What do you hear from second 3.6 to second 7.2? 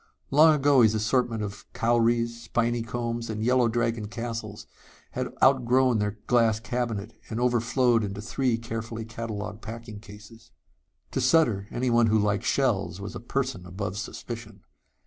dragon castles had outgrown their glass cabinet